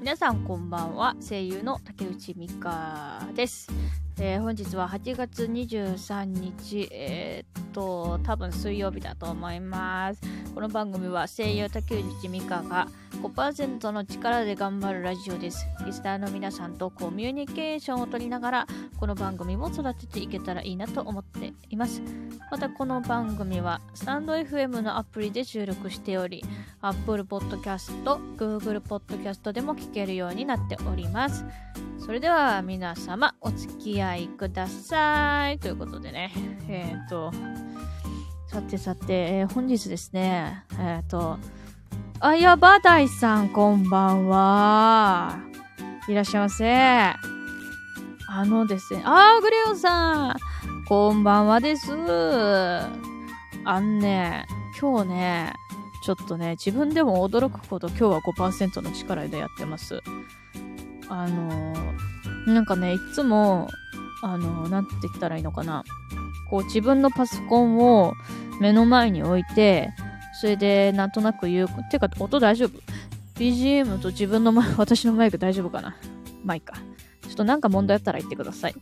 [0.00, 1.14] 皆さんこんばんは。
[1.20, 3.68] 声優の竹内美香です、
[4.18, 10.20] えー本日は8月23日えーっと多分水曜日だと思います
[10.54, 12.88] この番組は声優竹内美香が
[13.22, 18.66] 5%の力で頑張るラジオですリスナーの皆さんとコミュニケーションを取りながら
[18.98, 22.02] この番組も育てていけたらいいなと思っています
[22.50, 26.42] またこの番組はスタンド FM のアプリで収録しており
[26.80, 28.02] Apple Podcast、
[28.36, 31.44] Google Podcast でも聞けるようになっております。
[31.98, 35.58] それでは皆様お付き合いください。
[35.58, 36.32] ということでね、
[36.68, 37.30] えっ、と、
[38.50, 41.38] さてさて、えー本日ですね、えっ、と、
[42.18, 45.38] あやばだいさんこんばんは。
[46.08, 46.66] いらっしゃいませ。
[46.66, 50.36] あのですね、あー、グレオさん
[50.88, 51.92] こんばんはです。
[53.64, 54.48] あんね、
[54.80, 55.52] 今日ね、
[56.02, 60.00] ちょっとね、自分でも驚くほど今日は5%の力でやってます。
[61.08, 63.68] あのーなんかね、いつも、
[64.24, 65.84] あのーなんて言ったらいいのかな。
[66.50, 68.14] こう自分のパソコンを
[68.60, 69.90] 目の前に置いて、
[70.40, 72.80] それでなんとなく言う、てか音大丈夫
[73.36, 75.96] ?BGM と自分のマイ 私のマイク大丈夫かな？
[76.44, 76.78] マイクか。
[77.22, 78.74] ちょっとなんか問題あったら言ってください。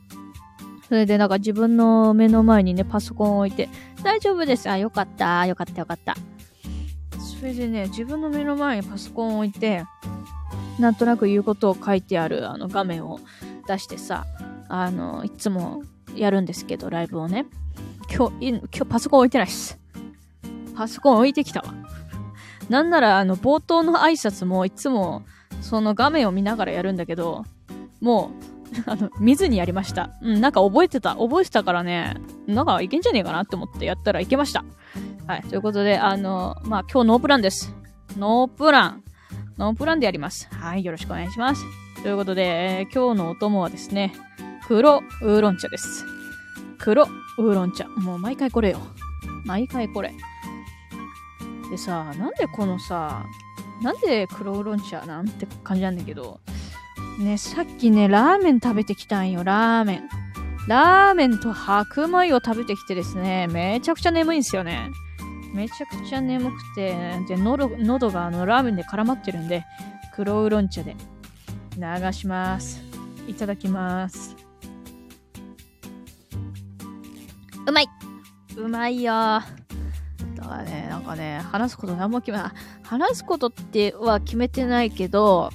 [0.89, 3.69] それでなんか自分の目の前にね、パソコンを置いて、
[4.03, 4.71] 大丈夫です。
[4.71, 5.45] あ、よかった。
[5.47, 6.17] よかったよかった。
[7.19, 9.85] それでね、自分の目の前にパソコンを置いて、
[10.79, 13.21] なんとなく言うことを書いてあるあの画面を
[13.67, 14.25] 出してさ、
[14.69, 15.83] あの、いつも
[16.17, 17.47] やるんですけど、ライブをね。
[18.15, 19.79] 今日、今日パソコン置いてないっす。
[20.77, 21.75] パソコン置いてきたわ。
[22.69, 25.23] なんなら、あの、冒頭の挨拶もいつも、
[25.61, 27.45] その画面を見ながらやるんだけど、
[28.01, 28.31] も
[28.87, 30.11] う、あの、見ずにやりました。
[30.23, 31.17] うん、なんか覚えてた。
[31.17, 34.65] 覚えてたからね、なんかいけんじゃねえかなって思ってやったらいけました。
[35.27, 35.43] はい。
[35.43, 37.75] ということで、あの、まあ、今日ノープランです。
[38.17, 39.03] ノープラン。
[39.57, 40.49] ノープランでやります。
[40.53, 40.85] はい。
[40.85, 41.65] よろしくお願いします。
[42.03, 44.13] ということで、えー今日のお供はですね、
[44.69, 46.05] 黒ウーロン茶です。
[46.77, 47.05] 黒
[47.39, 47.89] ウーロン茶。
[47.89, 48.81] もう毎回これよ。
[49.47, 50.13] 毎回これ。
[51.71, 53.25] でさ、なんでこのさ、
[53.83, 56.41] なんで黒ウーロン茶なんて感じなんだけど、
[57.19, 60.09] ね、さっきね、ラーメン食べてきたんよ、ラーメン。
[60.69, 64.91] ラーメンと白米を食べてきてですね、めちゃくちゃ眠いんですよね。
[65.55, 66.95] めちゃくちゃ眠くて、
[67.27, 69.65] で、喉、があの、ラーメンで絡まってるんで、
[70.15, 70.95] 黒ウーロン茶で
[71.79, 72.83] 流します。
[73.27, 74.48] いただきます。
[77.69, 77.89] うまい
[78.57, 79.43] うまいよだ
[80.43, 82.53] からね、なんかね、話すこと何も決めない。
[82.83, 85.53] 話すことっては決めてないけど、あ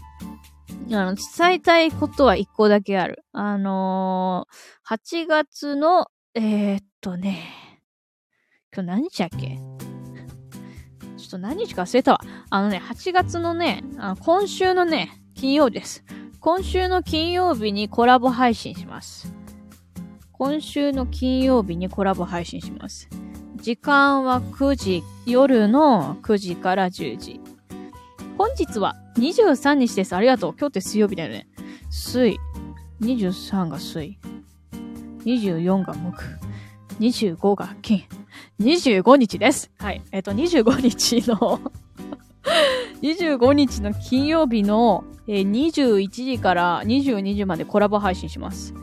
[0.90, 3.26] の、伝えたいことは一個だけある。
[3.32, 7.82] あのー、8月の、えー、っとね、
[8.76, 9.58] 今日何日やっけ？
[11.18, 12.22] ちょっと何日か忘れたわ。
[12.52, 16.04] あのね、8月のね、あの今週のね、金曜日です。
[16.40, 19.34] 今週の金曜日にコラボ配信します。
[20.46, 23.08] 今週の金曜日にコラボ配信します。
[23.56, 27.40] 時間は9時、夜の9時から10時。
[28.38, 30.14] 本日は23日です。
[30.14, 30.52] ありがとう。
[30.60, 31.48] 今日って水曜日だよね。
[31.90, 32.36] 水。
[33.00, 34.18] 23が水。
[35.24, 36.22] 24が木。
[37.00, 38.06] 25が金。
[38.60, 39.72] 25日です。
[39.80, 40.02] はい。
[40.12, 41.62] えっ、と、25日の
[43.02, 48.74] 25日の金曜日の、え21時から22時までコラボ配信します。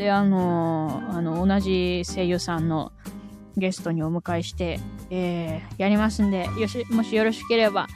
[0.00, 2.90] で、あのーあの、同じ声優さんの
[3.58, 4.80] ゲストにお迎えして、
[5.10, 7.86] えーやりますんで、よし、もしよろしければ、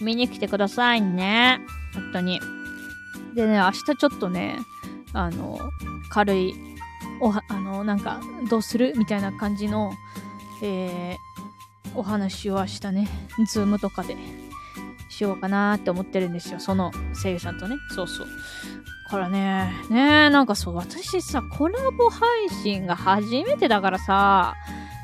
[0.00, 1.60] 見に来てくださいね。
[1.94, 2.40] 本当に。
[3.36, 4.56] でね、明日ちょっとね、
[5.12, 5.60] あの、
[6.10, 6.52] 軽い、
[7.20, 8.20] おは、あの、なんか、
[8.50, 8.94] どうする？
[8.96, 9.92] みたいな感じの、
[10.64, 13.08] えー、お話を明日ね、
[13.46, 14.16] ズームとかで
[15.08, 16.58] しようかなって思ってるんですよ。
[16.58, 16.90] その
[17.22, 17.76] 声優さんとね。
[17.94, 18.26] そうそう。
[19.12, 24.54] からね、ねなんかそう、私さ、コラボ配信が初めてだからさ、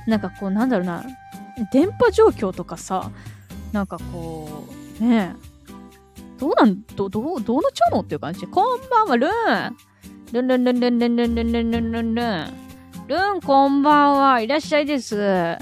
[0.06, 1.04] なんかこう、なんだろうな、
[1.70, 3.10] 電波状況とかさ、
[3.72, 4.64] なんかこ
[5.00, 5.36] う、ね
[6.38, 8.46] どうなん、ど、どう、どうなっちゃうのっていう感じ。
[8.46, 9.76] こんばんは、ルーン。
[10.32, 12.46] ルンルンルンルンルンルンルンルンルンルンルン。
[13.08, 14.40] ルン、こんばんは。
[14.40, 15.58] いらっしゃいです。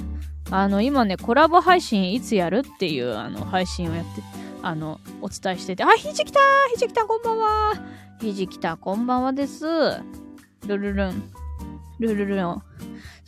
[0.50, 4.22] あの、今ね、コラボ配信いつやるっていう、あの、配信をやって、
[4.62, 6.38] あの、お伝えしてて、あ、ひじきた
[6.74, 8.05] ひじきたこんばんは。
[8.20, 9.66] ひじきたこんばんはです。
[10.66, 11.22] ルルルン。
[11.98, 12.62] ルルルン。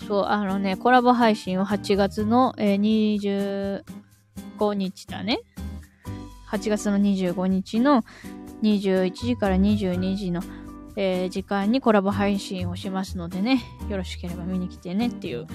[0.06, 3.82] そう、あのね、コラボ配信を8月の、えー
[4.58, 5.40] 25日だね。
[6.50, 8.02] 8月の25日の
[8.62, 10.40] 21時から22時の、
[10.96, 15.46] えー時間にコラボ配信をしますのでね、よろしければ見に来てねっていう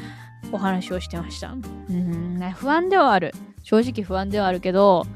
[0.51, 1.53] お話をしてました。
[1.53, 1.57] う
[1.91, 3.33] ん、不安ではある。
[3.63, 5.07] 正直不安ではあるけど、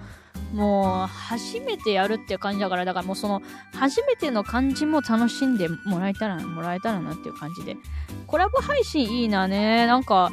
[0.54, 3.42] もう、初めてやるっていう感じだから、だからもうその、
[3.74, 7.78] 初めての感じも楽しんでもらえたら、もらえたらなっていう感じで。
[8.26, 9.86] コラボ配信いいなね。
[9.88, 10.32] なんか、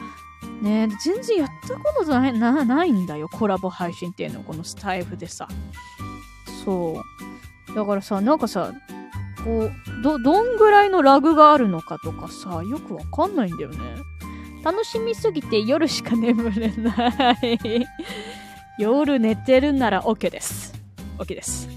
[0.61, 3.29] ね全然やったことないなないんだよ。
[3.29, 5.49] コラボ配信っていうの、このスタイフでさ。
[6.65, 7.03] そ
[7.69, 7.75] う。
[7.75, 8.73] だからさ、なんかさ、
[9.45, 13.79] こう、ど、どんぐらいのラグがあるのかとかさ、よくわかんないんだよね。
[14.65, 17.11] 楽しみすぎて夜しか眠れな
[17.43, 17.87] い
[18.79, 20.75] 夜寝てるなら OK です。
[21.19, 21.69] OK です。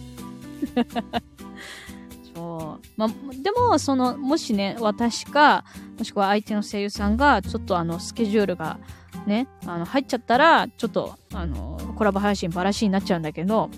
[2.35, 2.87] そう。
[2.95, 3.09] まあ、
[3.41, 5.63] でも、その、もしね、私か、
[5.97, 8.79] もしくは相手の声優さんが、ちょっとあの、スケジュールが
[9.25, 13.69] ね、あの、入っちゃったら、ちょっと、あの、コラボ配信バラシになっちゃうんだけど、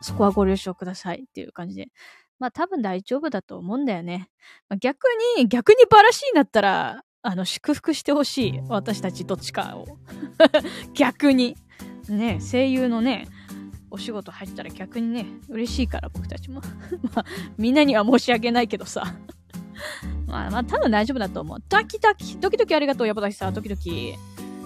[0.00, 1.88] そこはご了承くださいっていう感じで。
[2.38, 4.28] まあ多分大丈夫だと思うんだよね。
[4.68, 5.04] まあ、逆
[5.38, 8.60] に、逆にバラシになったら、あの、祝福してほしい。
[8.68, 9.86] 私たちどっちかを。
[10.92, 11.56] 逆に。
[12.08, 13.28] ね、声優のね、
[13.90, 16.60] お仕事入ったら逆にね、嬉しいから僕たちも。
[17.14, 17.24] まあ、
[17.56, 19.14] みんなには申し訳ないけどさ。
[20.26, 21.62] まあまあ多分大丈夫だと思う。
[21.68, 23.54] ドキドキ、ドキドキありがとう、山崎さん。
[23.54, 24.14] ドキドキ。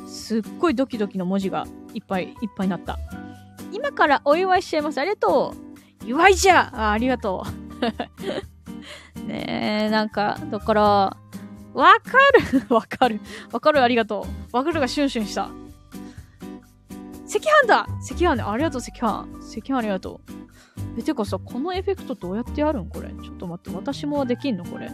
[0.07, 2.99] すっごいドキドキの文字がいっぱいいっぱいになった。
[3.73, 4.99] 今からお祝いしちゃいます。
[4.99, 5.55] ありがと
[6.05, 6.07] う。
[6.07, 9.21] 祝いじゃあありがとう。
[9.27, 11.17] ねえ、なんか、だから、わ
[12.01, 12.19] か
[12.69, 13.21] るわかる。
[13.53, 14.57] わかる、ありがとう。
[14.57, 15.51] わかるがシュンシュンした。
[17.29, 18.43] 赤飯だ赤飯ね。
[18.43, 19.59] ありがとう、赤飯。
[19.59, 20.33] 赤飯ありがとう。
[20.99, 22.89] え、てかさ、このエフェクトどうやってやるん？
[22.89, 23.11] これ。
[23.11, 24.65] ちょっと待って、私もできんの？
[24.65, 24.91] これ。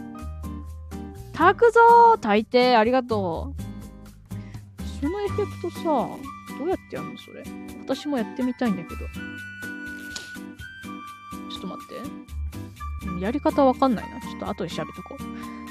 [1.33, 3.61] 炊くぞー炊いて、ありがとう。
[5.01, 7.17] そのエフェクトさ、どうやってやるの？
[7.17, 7.43] それ。
[7.81, 8.95] 私もやってみたいんだけど。
[8.95, 11.87] ちょっと待っ
[13.17, 13.23] て。
[13.23, 14.19] やり方わかんないな。
[14.19, 15.23] ちょっと後で調べとこう。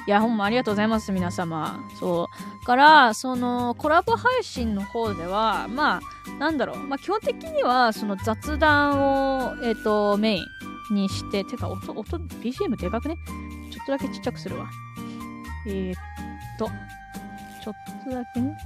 [0.06, 1.80] いや、ほんまありがとうございます、皆様。
[1.98, 2.28] そ
[2.62, 2.66] う。
[2.66, 6.78] から、その、コラボ配信の方では、まあ、なんだろう。
[6.78, 9.00] まあ、基本的には、その雑談
[9.38, 10.40] を、えっ、ー、と、メイ
[10.90, 13.16] ンにして、てか、音、音、BGM でかくね？
[13.70, 14.68] ちょっとだけちっちゃくするわ。
[15.66, 15.96] えー、っ
[16.58, 16.66] と、
[17.64, 17.74] ちょっ
[18.04, 18.58] とだけね。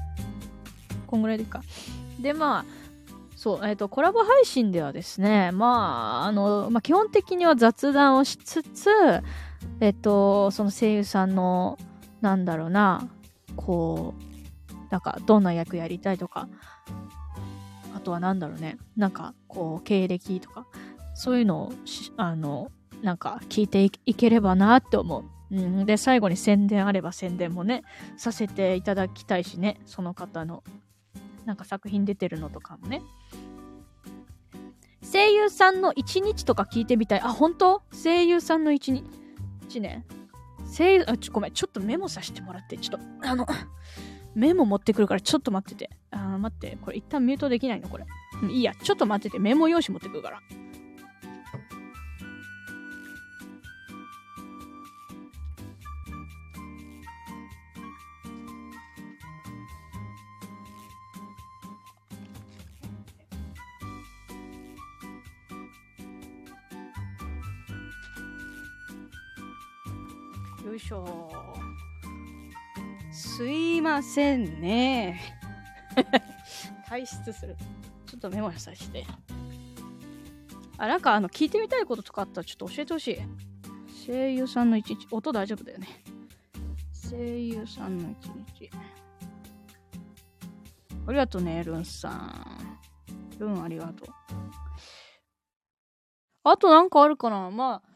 [1.06, 1.62] こんぐらいでいいか。
[2.20, 2.64] で、まあ、
[3.36, 8.90] そう、えっ、ー、と、コラボ配信ではですね、まあ、あの、まあ、基本的には雑談をしつつ、
[9.80, 11.78] えっ、と、その声優さんの、
[12.20, 13.08] なんだろうな、
[13.56, 16.48] こう、なんか、どんな役やりたいとか、
[17.94, 20.66] あとはなんだろうね、なんか、こう、経歴とか、
[21.14, 21.72] そういうのを、
[22.16, 22.70] あの、
[23.02, 25.24] なんか、聞いていければなって思う。
[25.50, 27.82] うん、で、最後に宣伝あれば宣伝もね、
[28.16, 30.62] させていただきたいしね、その方の、
[31.44, 33.02] なんか作品出てるのとかもね。
[35.10, 37.20] 声優さんの1日とか聞いてみたい。
[37.20, 37.82] あ、本当？
[37.92, 39.04] 声優さんの1日
[39.68, 40.04] 1年
[40.66, 43.46] せい、あ、ちょ、ごめん、ちょっとメモさせてもらって、ちょっと、あの、
[44.34, 45.90] メモ持ってくるからちょっと待ってて。
[46.10, 47.88] あ、待って、これ一旦ミュートできないの？
[47.88, 48.04] これ。
[48.50, 50.40] いいや、ちょっと待ってて、メモ用紙持ってくるから。
[70.78, 71.28] いしょ。
[73.10, 75.20] すいませんね。
[76.88, 77.56] 退出する。
[78.06, 79.04] ちょっとメモさせて。
[80.78, 83.18] あ、なんかあの、聞いてみたいこととかあったらちょっと教えてほしい。
[84.06, 85.06] 声優さんの一日。
[85.10, 85.88] 音大丈夫だよね。
[87.10, 88.70] 声優さんの一日。
[91.06, 92.78] ありがとうね、ルンさん。
[93.38, 94.08] ルンありがとう。
[96.44, 97.87] あとなんかあるかなまあ、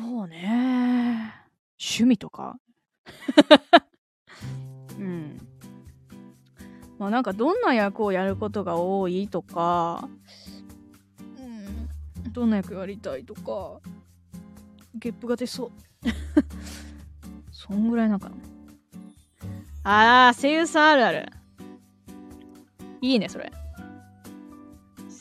[0.00, 1.34] そうね。
[1.80, 2.58] 趣味とか？
[4.96, 5.38] うん。
[6.98, 10.08] まあなんかどんな役をやることが多いとか、
[12.24, 13.80] うん、どんな役やりたいとか、
[14.94, 15.70] ゲップが出そう。
[17.50, 18.36] そんぐらいなんかな。
[19.82, 21.26] あー、声優さんあるある。
[23.00, 23.52] いいね、それ。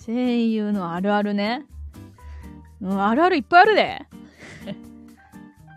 [0.06, 1.66] 声優のあるあるね。
[2.82, 4.08] うん、あるあるいっぱいあるで。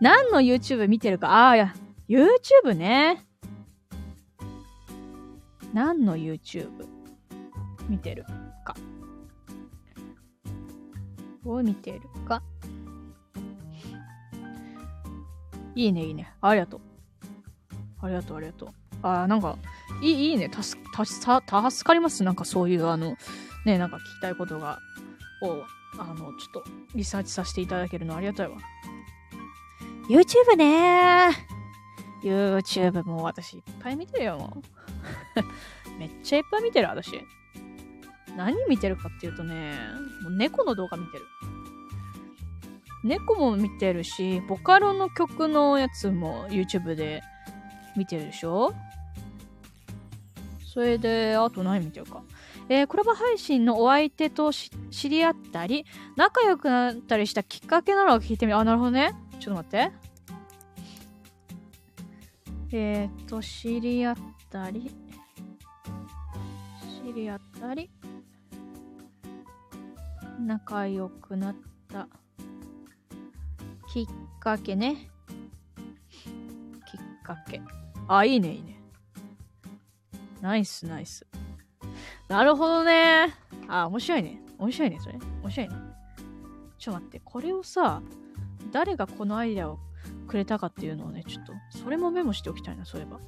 [0.00, 1.28] 何の YouTube 見てるか。
[1.28, 1.75] ああ、や、
[2.09, 3.26] YouTube ね。
[5.73, 6.69] 何の YouTube
[7.88, 8.25] 見てる
[8.64, 8.75] か。
[11.45, 12.42] を見てるか。
[15.75, 16.33] いいね、いいね。
[16.40, 16.80] ありがとう。
[18.02, 18.69] ありがとう、ありがとう。
[19.02, 19.57] ああ、なんか、
[20.02, 20.49] いい、いいね。
[20.49, 22.25] たす、たす、た、助かります。
[22.25, 23.16] なんかそういう、あの、
[23.64, 24.78] ね、なんか聞きたいことが、
[25.42, 25.62] を、
[25.99, 26.64] あの、ちょっと、
[26.95, 28.57] リサーチさせていただけるのありがたいわ。
[30.11, 31.31] YouTube ね
[32.25, 34.61] YouTube もう私いっぱい見てるよ、
[36.00, 37.12] めっちゃいっぱい見てる、私。
[38.37, 39.79] 何見てるかっていうとね、
[40.25, 41.25] もう猫の動画見てる。
[43.05, 47.23] 猫も見てるし、ボカロの曲のやつも YouTube で
[47.97, 48.75] 見てるでしょ
[50.67, 52.25] それで、あと何見てるか。
[52.69, 55.87] えー、コラボ配信のお相手と知り合ったり、
[56.17, 58.59] 仲良くなったりしたきっかけなのを聞いてみる。
[58.59, 59.14] あ、なるほどね。
[59.40, 59.90] ちょっと待って。
[62.76, 64.16] えっ、ー、と、知り合っ
[64.50, 64.94] たり、
[67.04, 67.90] 知り合ったり、
[70.38, 71.56] 仲良くなっ
[71.88, 72.06] た
[73.92, 74.06] きっ
[74.38, 75.11] かけね。
[76.87, 77.62] きっかけ。
[78.09, 78.78] あ、いいね、いいね。
[80.42, 81.26] ナイス、ナイス。
[82.28, 83.35] なるほどね。
[83.68, 84.42] あ、面白いね。
[84.59, 85.18] 面白いね、それ。
[85.42, 85.75] 面白いね。
[86.78, 88.02] ちょっと待って、これをさ、
[88.72, 89.78] 誰がこのアイデアを
[90.28, 93.18] くれたかっていうのをね、ちょっと、それもメモしておきたいな、そういえば。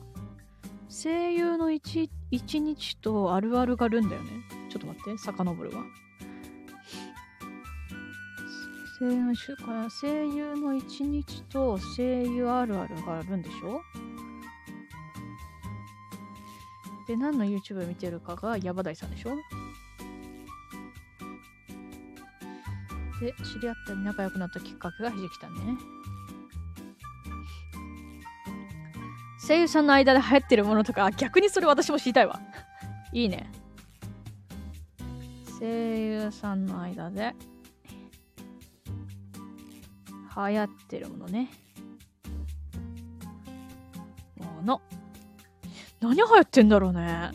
[0.89, 4.31] 声優の一日とあるあるがあるんだよね。
[4.69, 5.83] ちょっと待って、遡るわ。
[8.99, 13.81] 声優の声優の一日と声優あるあるがあるんでしょ？
[17.09, 19.35] で、何の YouTube 見てるかがヤバダイさんでしょ？
[23.23, 25.77] で、知り合ったり仲良くなったきっかけがひじきたんでね。
[29.47, 32.41] 声優さんの間で流行ってるものとか、逆にそれ私も知りたいわ。
[33.13, 33.49] いいね。
[35.61, 35.67] 声
[36.01, 37.35] 優さんの間で
[40.37, 41.49] 流行ってるものね。
[44.37, 44.83] もの。
[46.01, 47.31] 何流行ってんだろうね。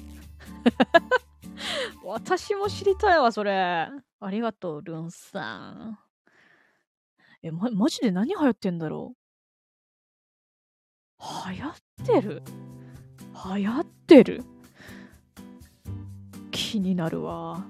[2.04, 3.90] 私も知りたいわ、それ。
[4.20, 6.00] ありがとう、ルンさん。
[7.44, 9.14] え、ま、マジで何流行ってんだろ
[11.20, 11.24] う？
[11.52, 12.42] 流行ってる？
[13.56, 14.44] 流行ってる？
[16.52, 17.64] 気になるわ。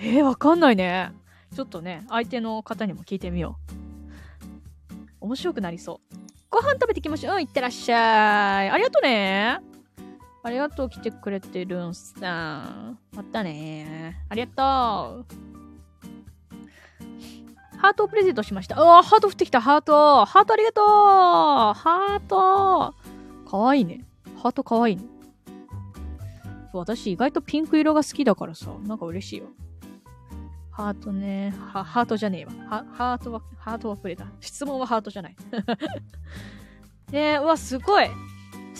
[0.00, 1.12] えー、わかんないね。
[1.54, 3.58] ちょっとね、相手の方にも聞いてみよ
[5.20, 5.24] う。
[5.26, 6.14] 面白くなりそう。
[6.50, 7.34] ご飯食べてきましょう。
[7.34, 8.70] うん、いってらっしゃい。
[8.70, 9.60] ありがとうね。
[10.42, 12.98] ありがとう、来てくれてるんさん。
[13.12, 14.24] またね。
[14.28, 15.26] ありがとう。
[17.78, 18.76] ハートをプレゼントしました。
[18.76, 20.24] うわ、ハート降ってきた、ハート。
[20.24, 20.84] ハートありがとう。
[20.84, 22.94] ハート。
[23.48, 24.04] かわいいね。
[24.42, 25.02] ハートかわいいね。
[26.72, 29.46] 私意外とピンク色が好きだからさ、なんか嬉しいよ。
[30.70, 31.54] ハートね。
[31.72, 32.52] は、ハートじゃねえわ。
[32.68, 34.26] は、ハートは、ハートはプレだ。
[34.40, 35.36] 質問はハートじゃない。
[37.10, 38.08] で、うわ、すごい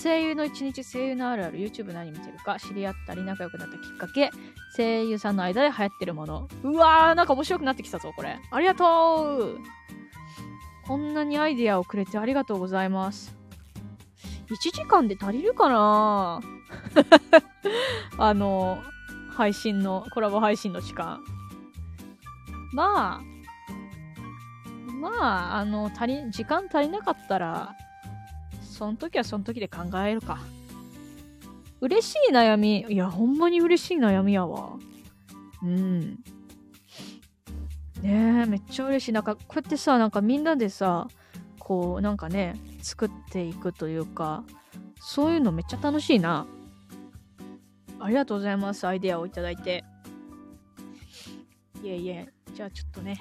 [0.03, 4.31] 声優の一日、声優のあるある、YouTube 何見てるか、知り合ったり仲良くなったきっかけ、
[4.77, 6.49] 声優さんの間で流行ってるもの。
[6.63, 8.39] うわー、なんか面白くなってきたぞ、これ。
[8.51, 9.59] ありがとう
[10.87, 13.37] こんなにアイディアをくれてありがとうございます。
[14.49, 16.41] 1時間で足りるかな？
[18.19, 18.83] あの、
[19.31, 21.21] 配信の、コラボ配信の時間。
[22.73, 23.21] まあ、
[25.01, 27.75] まあ、あの、足り、時間足りなかったら、
[28.79, 30.39] その時はその時で考えるか。
[31.81, 32.87] 嬉しい悩み。
[32.89, 34.77] いや、ほんまに嬉しい悩みやわ。
[35.65, 36.01] うん。
[38.01, 39.13] ねえ、めっちゃ嬉しい。
[39.13, 41.09] なんか、こうやってさ、なんかみんなでさ、
[41.59, 44.45] こう、なんかね、作っていくというか、
[45.01, 46.47] そういうのめっちゃ楽しいな。
[47.99, 48.87] ありがとうございます。
[48.87, 49.83] アイデアをいただいて。
[51.83, 52.29] いえいえ。
[52.55, 53.21] じゃあちょっとね、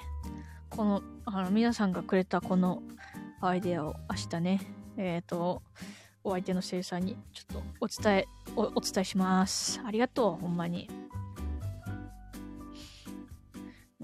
[0.70, 2.80] この、あの、皆さんがくれたこの
[3.40, 5.62] アイデアを明日ね、えっ、ー、と、
[6.24, 8.26] お相手の生産にちょっとお伝え
[8.56, 9.80] お、お伝えします。
[9.86, 10.90] ありがとう、ほんまに。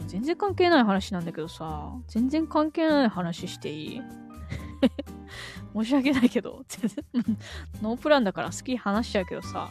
[0.06, 4.02] 全然関係ない話なんだけどさ、全然関係ない話していい？
[5.74, 7.04] 申し訳ないけど、全然
[7.82, 9.70] ノープランだから好き話しちゃうけどさ。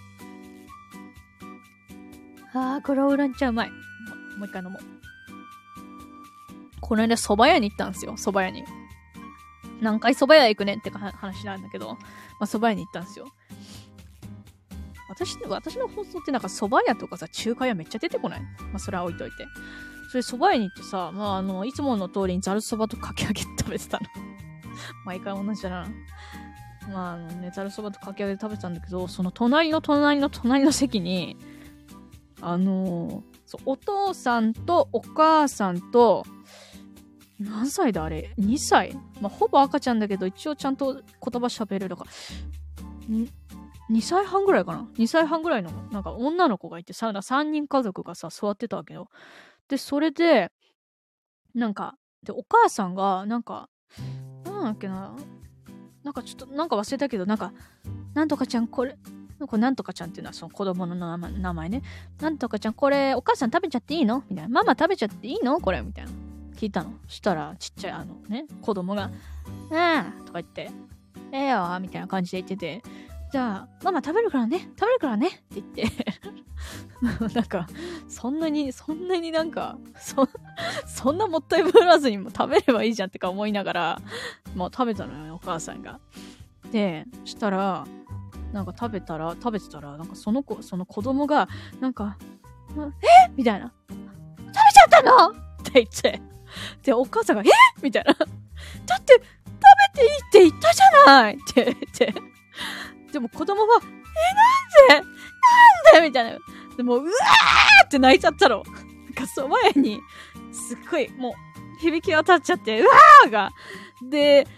[2.53, 3.70] あー、これはウーラン茶うまい。
[3.70, 3.75] も
[4.44, 4.82] う一回飲もう。
[6.82, 8.83] この間蕎麦屋に行ったんですよ、蕎麦屋に。
[9.84, 11.98] 何回蕎麦屋行くねんって話なんだけど、ま
[12.42, 13.28] あ蕎麦屋に行ったんですよ。
[15.10, 18.42] 私、私の放送ってなんか蕎麦屋とかさ、中華屋めっちゃ出てこない？
[18.42, 19.46] まあそれは置いといて。
[20.10, 24.06] それ蕎麦屋に行ってさ、まああの、いつもの通りにざる蕎麦とかき揚げ食べてたの。
[25.06, 25.88] 毎回同じだな。
[26.92, 31.38] まああのね、ざる蕎麦とかき揚げ食べてたんだけど、その隣の隣の隣の席に、
[32.42, 36.24] あのー、そお父さんとお母さんと、
[37.40, 42.12] 何歳だあれ ?2 歳まあ、ほぼ赤ちゃんだけど、一応ちゃんと言葉喋れるから。
[43.90, 49.10] 2歳半ぐらいかな ?2 歳半ぐらいの、なんか女の子がいてさ、3人家族がさ、座ってたわけよ。
[49.68, 50.52] で、それで、
[51.54, 53.70] なんか、で、お母さんが、なんか、
[54.46, 55.16] なんだっけな、
[56.04, 57.52] なんかちょっと、なんか忘れたけど、なんか、
[58.13, 58.96] なんとかちゃん、これ、
[59.46, 61.82] これなんとかちゃんっていうのはその子供の名前名前ね。
[62.22, 64.24] なんとかちゃん、これお母さん食べちゃっていいの？
[64.30, 64.50] みたいな。
[64.50, 65.60] ママ食べちゃっていいの？
[65.60, 66.12] これみたいな。
[66.63, 66.93] 聞いたの。
[67.08, 70.72] したら、ちっちゃいあのね、子供が、うんとか言って、
[71.34, 72.82] ええよみたいな感じで言ってて、
[73.34, 75.88] じゃあ、ママ食べるからね、食べるからねって言って
[77.36, 77.67] なんか、
[78.08, 80.25] そんなに、そんなになんか、そ、
[80.88, 84.01] そんなもったいぶらずにも食べればいいじゃんってか思いながら、
[84.55, 86.00] もう食べたのよ、お母さんが。
[86.72, 87.86] で、したら、
[88.53, 91.50] なんか食べたら、食べてたら、なんかその子、その子供が、
[91.82, 92.17] なんか、
[93.27, 93.32] え？
[93.36, 93.74] みたいな。
[93.89, 94.03] 食べ
[94.53, 95.32] ちゃったの？
[95.32, 95.34] っ
[95.65, 96.33] て言って。
[96.83, 97.45] で、お母さんが、え？
[97.81, 98.13] みたいな。
[98.13, 98.25] だ
[98.98, 99.22] って、食
[99.95, 102.13] べていいって言ったじゃないって言って。
[103.12, 103.79] でも子供は、
[104.89, 105.07] え、なんで？
[105.93, 106.07] なんで？
[106.07, 106.38] みたいな。
[106.77, 108.63] でも、うわーって泣いちゃったの。
[108.63, 110.00] なんかその前に、
[110.51, 111.33] すっごい、もう、
[111.81, 113.51] 響き渡っちゃって、うわーが。
[114.10, 114.50] で、え、だ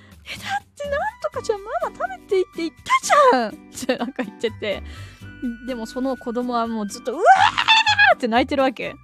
[0.61, 3.53] ってなんとかじゃママ食べていいって言ったじゃんっ
[3.85, 4.83] てなんか言ってて。
[5.67, 8.95] でもその子供はもうずっと、うわーって泣いてるわけ。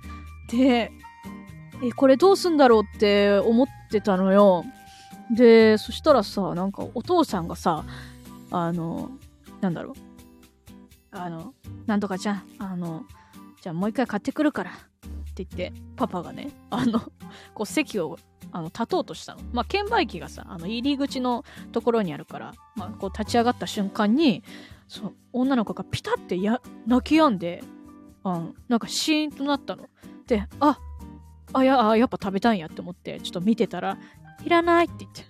[0.49, 0.91] で、
[1.81, 4.65] え、これどうすんだろうって思ってたのよ。
[5.31, 7.85] で、そしたらさ、なんかお父さんがさ、
[8.51, 9.11] あの、
[9.61, 9.93] なんだろう。
[11.11, 11.53] あの、
[11.87, 13.05] なんとかちゃん、あの、
[13.61, 14.71] じゃあもう一回買ってくるから。
[14.71, 16.99] って言って、パパがね、あの、
[17.55, 18.17] こう席を、
[18.51, 19.41] あの、立とうとしたの。
[19.53, 24.43] まあ、券売機がさ、あの、入り口のところにあるから、まあ、こう立ち上がった瞬間に、
[24.87, 27.63] そう、女の子がピタってや、泣き止んで、
[28.23, 29.89] あの、なんかシーンとなったの。
[30.27, 30.79] で、あ、
[31.53, 33.97] あ、や、あ、やっぱ食べたいんやって思って、ちょっと見てたら、
[34.43, 35.23] いらないって言って。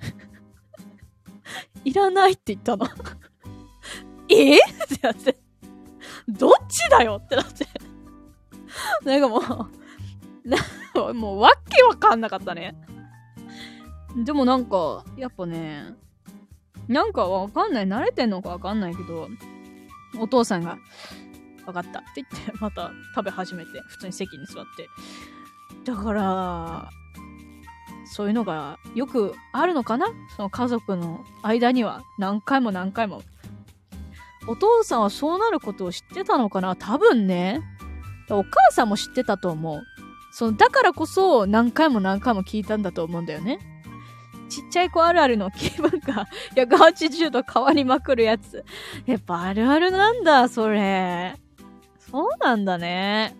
[1.89, 2.87] いらないって言ったの
[4.29, 4.55] え？
[4.55, 5.39] ってなって。
[6.27, 7.21] どっちだよ？
[7.23, 7.67] ってなって。
[9.03, 12.75] なんかもう、な、もうわけわかんなかったね。
[14.15, 15.95] でもなんか、やっぱね、
[16.87, 17.87] なんかわかんない。
[17.87, 19.29] 慣れてんのかわかんないけど、
[20.19, 20.77] お父さんが、
[21.65, 24.87] わかったって言って、また食べ始めて、普通に席に座って。
[25.83, 26.89] だから、
[28.05, 30.07] そういうのがよくあるのかな？
[30.35, 33.21] その家族の間には何回も何回も
[34.47, 36.75] お父さんはそうなることを知ってたのかな？
[36.75, 37.61] 多分ね。
[38.29, 39.81] お母さんも知ってたと思う。
[40.33, 43.59] その、だからこそ何回も何回も聞いたんだと思うんだよね。
[44.49, 48.63] ちっちゃい子あるあるの気分が 180度変わりまくるやつ。
[49.05, 51.35] やっぱあるあるなんだ、それ。
[51.99, 53.35] そうなんだね。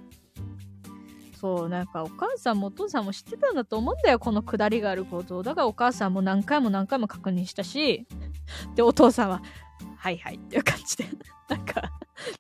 [1.42, 5.42] そう、なんかお母さんもお父さんも知ってたんだと思うんだよ、このくだりがあること。
[5.42, 8.06] だからお母さんも何回も何回も確認したし、
[8.76, 9.42] で、お父さんは、
[9.98, 11.06] はいはいっていう感じで
[11.50, 11.92] なんか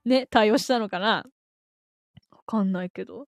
[0.05, 1.25] ね、対応したのかな？
[2.29, 3.27] わかんないけど。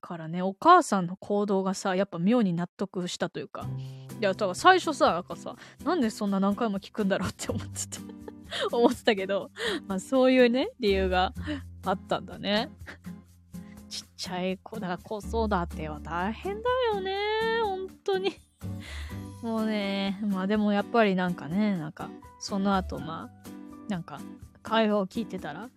[0.00, 3.66] からね、お母さんの行動がさ、やっぱ妙に納得したというか。
[4.20, 8.00] いや、だから最初さ、なんかさ、なんでそんな何回も聞くんだろうって思ってた
[8.76, 9.50] 思ってたけど、
[9.86, 11.34] まあそういうね、理由が
[11.84, 12.70] あったんだね。
[13.88, 17.14] ちっちゃい子、だから子育ては大変だよね。
[17.64, 18.32] 本当に
[19.42, 23.48] もうね、まあでもやっぱりなんかね、なんか、その後まあ、
[23.88, 24.20] なんか、
[24.62, 25.68] 会話を聞いてたら、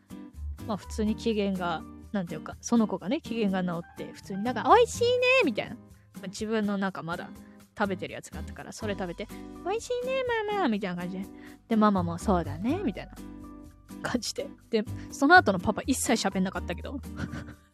[0.67, 5.08] まあ普通に機嫌が、なんていうか、その子がね、機嫌が治って、普通になんか、美味しいね
[5.45, 5.76] みたいな。
[5.76, 5.82] ま
[6.26, 7.30] あ、自分のなんかまだ
[7.78, 9.28] 食べてるやつがあったから、それ食べて、
[9.63, 11.26] 美味しいねママみたいな感じで。
[11.69, 13.13] で、ママもそうだねみたいな
[14.02, 14.50] 感じで。
[14.70, 17.00] で、その後のパパ一切喋んなかったけど。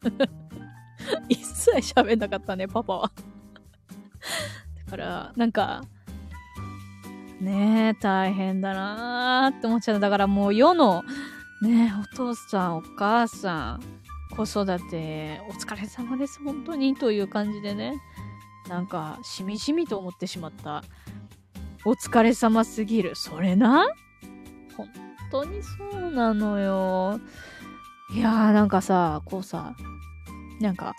[1.30, 3.12] 一切喋んなかったね、パパは
[4.86, 5.84] だから、なんか、
[7.40, 10.00] ねえ、大変だなーって思っちゃった。
[10.00, 11.04] だからもう世の、
[11.62, 13.84] ねえお父さん、お母さん、
[14.36, 18.02] 子育て、お疲れ様です、本当に、という感じでね。
[18.70, 20.84] なんか、しみじみと思ってしまった。
[21.86, 23.16] お疲れ様すぎる。
[23.16, 23.88] それな？
[24.76, 24.90] 本
[25.32, 27.20] 当にそうなのよ。
[28.14, 29.76] いやーなんかさ、こうさ、
[30.60, 30.94] なんか、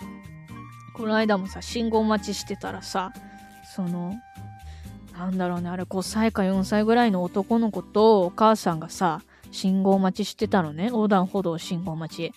[0.93, 3.13] この間もさ、信号待ちしてたらさ、
[3.75, 4.15] その、
[5.17, 10.87] なんだろうね、あれ5歳か4歳ぐらいの男の子とお母さんがさ、信号待ちしてたのね。
[10.87, 12.33] 横断歩道信号待ち。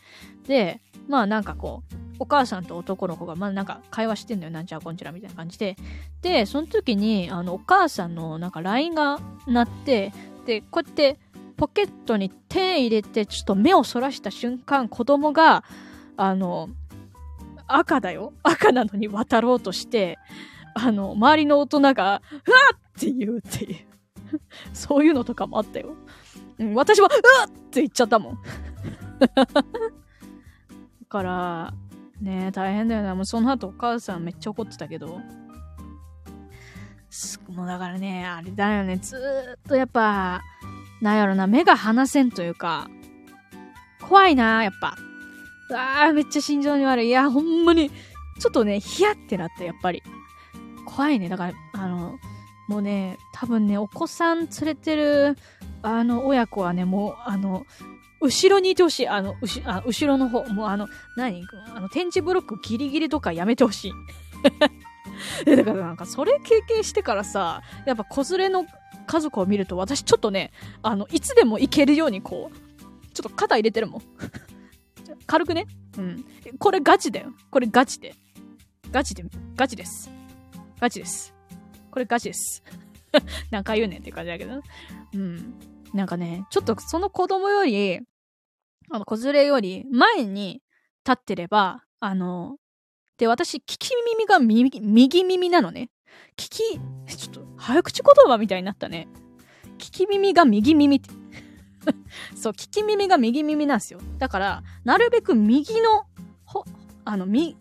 [0.47, 4.51] で、まあなんかこう、お母さんと男の子が、まあなんか会話してんのよ。
[4.51, 5.75] なんちゃらこんちゃらみたいな感じで。
[6.21, 10.13] で、その時に、あの、お母さんのなんか LINE が鳴って、
[10.45, 11.19] で、こうやって
[11.61, 15.63] ポケットに手入れて、ちょっと目をそらした瞬間、子供が、
[16.17, 16.69] あの、
[17.67, 18.33] 赤だよ。
[18.41, 20.17] 赤なのに渡ろうとして、
[20.73, 23.77] あの、周りの大人が、うわっって言うっていう。
[24.73, 25.93] そういうのとかもあったよ。
[26.57, 28.39] うん、私は、うわっって言っちゃったもん。
[29.21, 29.45] だ
[31.09, 31.73] から、
[32.21, 33.13] ね大変だよね。
[33.13, 35.21] もうその後お母さんめっちゃ怒ってたけど。
[37.49, 38.97] もうだからね、あれだよね。
[38.97, 40.41] ずーっとやっぱ、
[41.01, 42.89] なんやろな、目が離せんというか、
[44.01, 44.95] 怖いな、やっぱ。
[45.69, 47.07] うわー、めっちゃ心臓に悪い。
[47.07, 47.89] いや、ほんまに、
[48.39, 50.03] ちょっとね、ヒヤってなった、やっぱり。
[50.85, 51.29] 怖いね。
[51.29, 52.17] だから、あの、
[52.67, 55.37] もうね、多分ね、お子さん連れてる、
[55.81, 57.65] あの、親子はね、もう、あの、
[58.21, 59.07] 後ろにいてほしい。
[59.07, 60.43] あの、うしあ後ろの方。
[60.45, 60.87] もうあの、
[61.17, 61.43] 何？
[61.75, 63.93] あの、展示ブロックギリギリとかやめてほしい。
[65.45, 68.65] だからなんか、それ経験してからさ、やっぱ子連れの
[69.07, 74.01] 家族を見ると、私ちょっとね、あの、いつでも行けるようにこう、ちょっと肩入れてるもん。
[75.27, 75.67] 軽くね？
[75.97, 76.25] うん。
[76.57, 77.33] これガチだよ。
[77.49, 78.15] これガチで。
[78.91, 79.23] ガチで、
[79.55, 80.09] ガチです。
[80.79, 81.33] ガチです。
[81.91, 82.63] これガチです。
[83.51, 84.61] 何回言うねんって感じだけど。
[85.13, 85.53] うん。
[85.93, 87.99] なんかね、ちょっとその子供より、
[88.89, 90.61] あの、子連れより前に
[91.05, 92.57] 立ってれば、あの、
[93.17, 95.89] で、私、聞き耳が右右耳なのね。
[96.37, 99.07] 聞き、ちょっと、早口言葉みたいになったね。
[99.77, 101.09] 聞き耳が右耳って。
[102.35, 103.99] そう、聞き耳が右耳なんですよ。
[104.17, 106.05] だから、なるべく右の、
[106.45, 106.65] ほ、
[107.05, 107.57] あの、み、ん？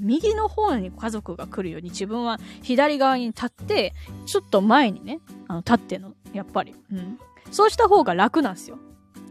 [0.00, 6.14] 右の方に家族が来るように自分は左側に立って、ちょっと前にね、あの、立っての。
[6.32, 6.74] やっぱり。
[6.92, 7.18] うん。
[7.50, 8.78] そうした方が楽なんですよ。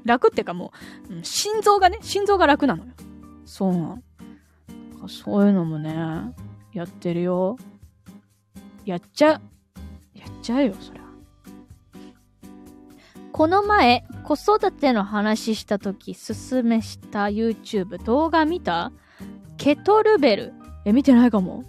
[0.04, 0.72] 楽ってかも
[1.10, 2.92] う、ん、心臓がね、心臓が楽なのよ。
[3.46, 4.04] そうなの。
[5.08, 5.94] そういうのもね、
[6.74, 7.58] やってるよ。
[8.86, 9.42] やっちゃう。
[10.14, 11.04] やっちゃうよ、そりゃ。
[13.32, 18.92] この前、子育ての話した時、勧めした YouTube 動画見た？
[19.58, 20.54] ケトルベル。
[20.86, 21.64] え、見てないかも。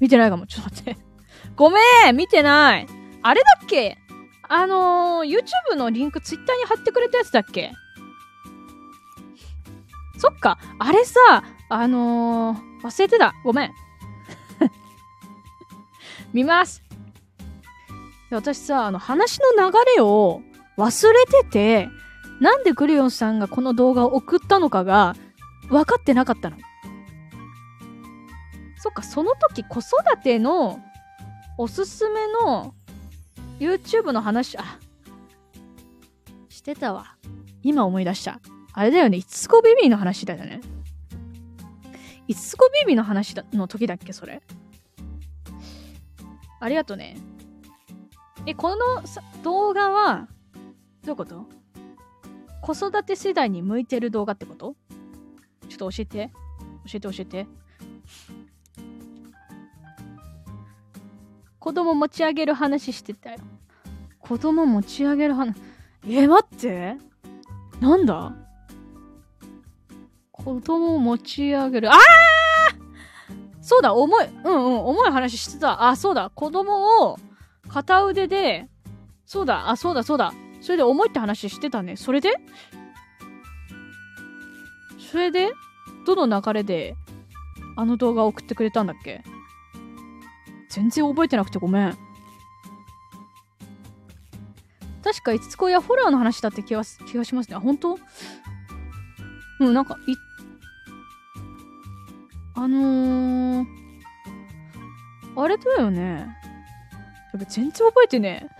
[0.00, 0.46] 見てないかも。
[0.46, 0.96] ちょっと待って。
[1.54, 1.78] ごめ
[2.10, 2.86] ん見てない
[3.22, 3.98] あれだっけ？
[4.48, 5.38] あのー、
[5.72, 7.72] YouTube のリンク Twitter に貼ってくれたやつだっけ？
[10.18, 10.58] そっか。
[10.78, 11.20] あれさ、
[11.68, 13.34] あのー、忘れてた。
[13.44, 13.72] ごめん。
[16.32, 16.82] 見ます。
[18.30, 20.40] 私さ、あの、話の流れを
[20.78, 21.88] 忘れてて、
[22.40, 25.14] なんでグリオンさんがこの動画を送ったのかが
[25.68, 26.56] 分かってなかったの。
[28.78, 29.88] そっか、その時子育
[30.22, 30.80] ての
[31.58, 32.74] おすすめの
[33.60, 34.78] YouTube の話、あ、
[36.48, 37.16] してたわ。
[37.62, 38.40] 今思い出した。
[38.72, 40.62] あれだよね、いつこベビーの話だよね。
[42.26, 44.42] いつこベビーの話の時だっけ、それ。
[46.62, 47.16] ありがとね。
[48.46, 49.02] え、この
[49.42, 50.28] 動画は、
[51.04, 51.48] どういうこと？
[52.60, 54.76] 子育て世代に向いてる動画ってこと？
[55.68, 56.30] ちょっと教えて。
[56.86, 57.46] 教えて教えて。
[61.58, 63.38] 子供持ち上げる話してたよ。
[64.20, 65.56] 子供持ち上げる話。
[66.06, 66.96] え、待って
[67.80, 68.36] なんだ？
[70.30, 71.90] 子供持ち上げる。
[71.90, 71.98] ああ
[73.62, 74.26] そうだ、重い。
[74.26, 75.88] うんうん、重い話してた。
[75.88, 77.18] あ、そうだ、子供を
[77.68, 78.68] 片腕で、
[79.24, 80.34] そうだ、あ、そうだ、そうだ。
[80.60, 81.96] それで重いって話してたね。
[81.96, 82.34] それで？
[85.10, 85.50] それで？
[86.04, 86.96] どの流れで
[87.76, 89.22] あの動画を送ってくれたんだっけ？
[90.68, 91.96] 全然覚えてなくてごめん。
[95.04, 97.56] 確か、いつこやホラーの話だって気が気がしますね。
[97.56, 97.98] あ、本当？
[99.60, 100.14] うん、なんか、い、
[102.54, 103.66] あのー、
[105.36, 106.26] あれだよね。
[107.32, 108.50] やっぱ全然覚えてね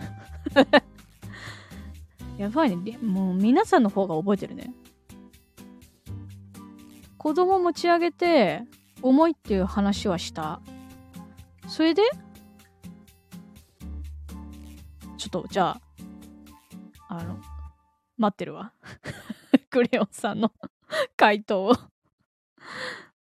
[2.37, 2.97] やばいね。
[2.97, 4.73] もう皆さんの方が覚えてるね。
[7.17, 8.63] 子供持ち上げて、
[9.01, 10.59] 重いっていう話はした。
[11.67, 12.01] それで
[15.17, 15.81] ちょっと、じゃあ、
[17.07, 17.39] あの、
[18.17, 18.73] 待ってるわ。
[19.69, 20.51] クレヨンさんの
[21.15, 21.73] 回答を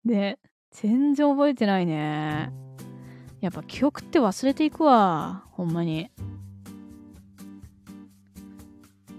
[0.05, 0.39] で、
[0.71, 2.53] 全然覚えてないね。
[3.41, 5.45] やっぱ記憶って忘れていくわ。
[5.53, 6.11] ほんまに。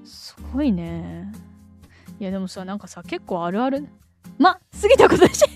[0.03, 1.31] すごいね。
[2.19, 3.87] いやでもさ、なんかさ、結構あるある。
[4.37, 5.43] ま、過ぎたことし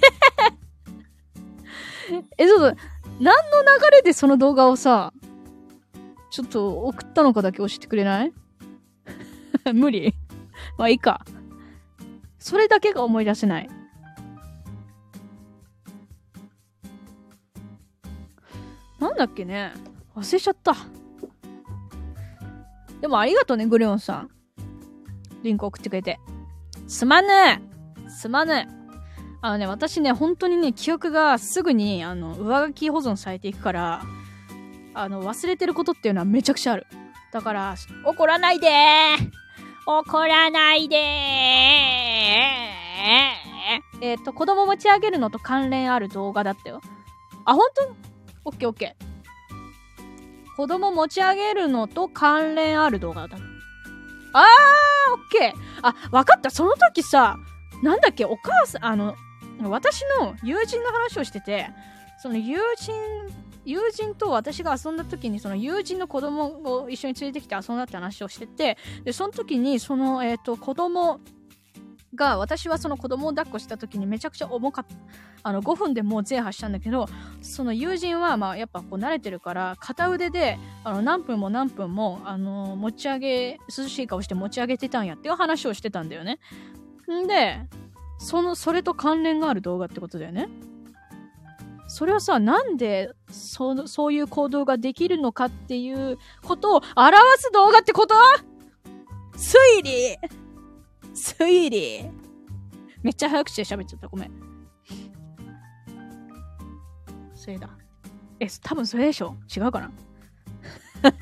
[2.38, 2.78] え、ちょっと、
[3.20, 5.14] 何の流れでその動画をさ、
[6.30, 8.34] ちょっと送ったのかだけ教えてくれない？
[9.74, 10.14] 無理
[10.78, 11.24] まあいいか。
[12.40, 13.70] それだけが思い出せない。
[19.00, 19.74] なんだっけね
[20.16, 20.76] 忘れちゃった。
[23.02, 24.30] でもありがとうね、グレオンさん。
[25.44, 26.20] リンク送ってくれて。
[26.88, 27.28] すまぬ
[28.10, 28.68] すまぬ
[29.42, 34.02] あのね、私ね、本当にね、記憶がすぐに、あの、上書き保存されていくから、
[34.96, 36.88] あの、忘れてることっていうのはめちゃくちゃある。
[37.32, 38.70] だから、怒らないで
[39.86, 40.96] 怒らないで
[44.02, 46.82] えっ、ー、と、子供持ち上げるのと関連ある動画だったよ。
[47.46, 48.15] あ、本当？
[48.46, 50.56] オッケーオッケー。
[50.56, 53.38] 子供持ち上げるのと関連ある動画だった。
[53.38, 55.54] あーオッケー。
[55.82, 56.50] あ、わかった。
[56.50, 57.38] その時さ、
[57.84, 59.16] なんだっけ、お母さん、あの、
[59.64, 61.70] 私の友人の話をしてて、
[62.20, 62.94] その友人、
[63.66, 71.20] 友人と私が遊んだ時に、その友人の子供を一緒に連れてきて遊んだって話をしてて、で、その時に、その、えっ、ー、と、子供
[72.16, 74.96] が、私はその子供を抱っこした時にめちゃくちゃ重かった。
[75.44, 77.08] あの、5分でもう制覇したんだけど、
[77.42, 86.40] その友人は、まあ、やっぱこう慣れてるから、片腕で、あの、何分も何分も、あの、持ち上げ、涼しい顔して持ち上げてたんやっていう話をしてたんだよね。
[87.12, 87.60] んで、
[88.18, 90.50] その、それと関連がある動画ってことだよね。
[91.88, 98.16] それはさ、なんで、そ、そういう行動ができるのかっていうことを表す動画ってこと？
[99.38, 100.18] 推理
[101.16, 102.10] 推理？
[103.02, 104.08] めっちゃ早口で喋っちゃった。
[104.08, 104.32] ごめん。
[107.34, 107.70] それだ。
[108.40, 109.92] え、多分それでしょ違うかな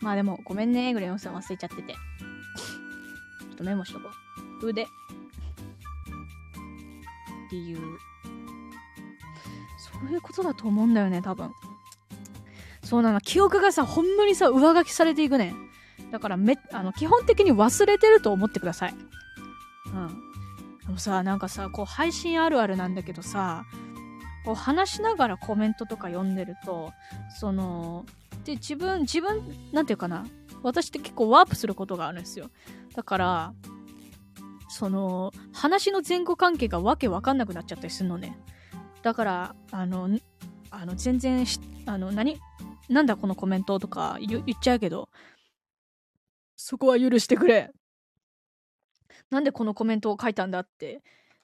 [0.00, 1.92] まあでも、ごめんね、グレヨンさん忘れちゃってて。
[1.92, 4.10] ちょっとメモしとこ
[4.62, 4.66] う。
[4.66, 4.82] 腕。
[4.82, 4.86] っ
[7.48, 7.78] ていう。
[9.78, 11.52] そういうことだと思うんだよね、多分。
[12.82, 13.20] そうなの。
[13.20, 15.54] 記憶がさ、ほんまにさ、上書きされていくね。
[16.14, 18.94] だからめ、あの、基本的に忘れてると思ってください。
[19.92, 20.08] うん。
[20.86, 23.64] でもさ、なんかさ、こう、配信あるあるなんだけどさ、
[24.44, 26.92] こう、話しながらコメントとか読んでると、
[27.40, 28.06] その、
[28.44, 30.24] で、自分、自分、なんていうかな。
[30.62, 32.48] 私って結構ワープすることがあるんですよ。
[32.94, 33.52] だから、
[34.68, 38.38] その、話の前後関係がわけわかんなくなっちゃったりするのね。
[39.02, 40.08] だから、あの、
[40.70, 41.44] あの全然
[41.86, 42.38] あの、何
[42.88, 45.08] なんだこのコメントとか言っちゃうけど、
[46.66, 47.70] そこは許してくれ。
[49.28, 51.02] なんでこのコメントを書いたんだって、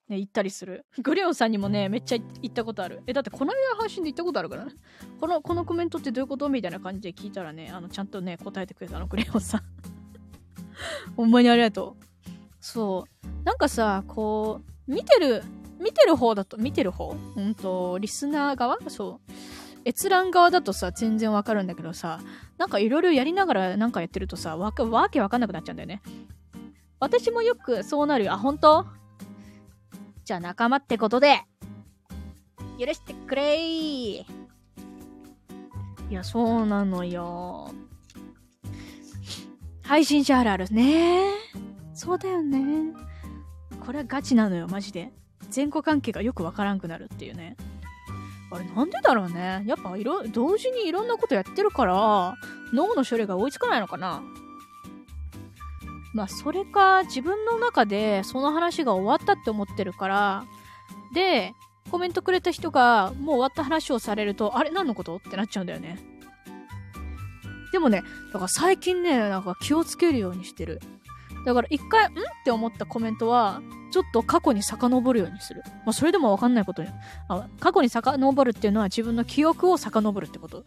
[0.09, 0.87] ね、言ったりする。
[1.02, 3.02] グレオンさんにもね、めっちゃ言ったことある。
[3.06, 4.72] え、だってこの間配信で言ったことあるからね。
[5.20, 9.62] この、このコメントってどういうことみたいな感じで聞いたらね、あの、ちゃんとね、答えてくれたの、グレオンさん。
[11.16, 12.04] ほんまにありがとう。
[12.59, 13.44] そう。
[13.44, 15.42] なんかさ、こう、見てる、
[15.78, 17.14] 見てる方だと、見てる方？
[17.37, 18.78] うんと、リスナー側？
[18.88, 19.30] そう。
[19.85, 22.21] 閲覧側だとさ、全然わかるんだけどさ、
[22.59, 26.03] なんかいろいろやりながらなんかやってるとさ、わわけわかんなくなっちゃうんだよね。
[26.99, 28.33] 私もよくそうなるよ。
[28.33, 28.87] あ、本当？
[30.25, 31.43] じゃあ仲間ってことで、
[32.79, 34.27] 許してくれい
[36.11, 37.73] や、そうなのよ。
[39.83, 41.25] 配信者あるあるね。
[41.95, 42.93] そうだよね。
[43.85, 45.12] これはガチなのよ、マジで。
[45.55, 47.57] 前後関係がよくわからんくなるっていうね。
[48.53, 49.63] あれなんでだろうね。
[49.67, 52.35] やっぱいろ、同時にいろんなことやってるから、
[52.73, 54.23] 脳の処理が追いつかないのかな。
[56.13, 60.45] まあ、それか、自分の中でその話が終わったって思ってるから、
[61.15, 61.55] で、
[61.91, 65.17] コメントくれた人がもう終わった話をされると、あれ何のこと？
[65.17, 65.99] ってなっちゃうんだよね。
[67.73, 70.81] でもね、だから最近ね、なんか気をつけるようにしてる。
[71.44, 72.09] だから一回、ん？
[72.09, 72.12] っ
[72.44, 75.62] て思ったコメントは、ちょっと過去に遡るようにする。
[75.85, 76.88] まあ、それでもわかんないことに。
[77.29, 80.64] あ過去に遡るっていうのは自分の記憶を遡るってこと。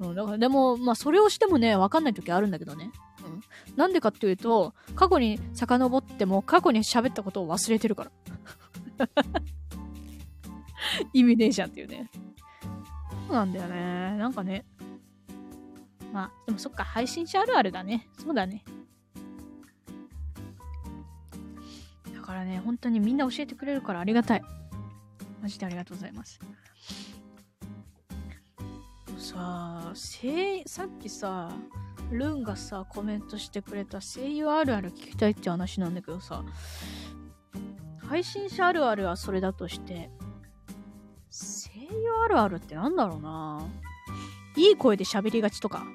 [0.00, 2.90] うん、だからでも、まあ、それをしてもね、わかんない時あるんだけどね。
[3.24, 3.40] うん。
[3.76, 8.10] なんでかっていうと、過去に遡っても、過去に喋ったことを忘れてるから。
[11.12, 12.10] 意味ねえじゃんっていうね。
[13.26, 14.16] そうなんだよね。
[14.16, 14.64] なんかね。
[16.12, 18.08] まあ、でもそっか、配信者あるあるだね。
[18.18, 18.64] そうだね。
[22.28, 24.42] からね、本当にみんな教えてくれるからありがたい。
[25.40, 26.38] マジでありがとうございます。
[29.16, 31.50] さあ、さっきさ、
[32.10, 36.44] ルンがさ、コメントしてくれた声優あるある聞きたいって話なんだけどさ、
[38.06, 40.10] 配信者あるあるはそれだとして、
[41.30, 43.66] 声優あるあるってなんだろうな
[44.54, 45.86] いい声で喋りがちとか。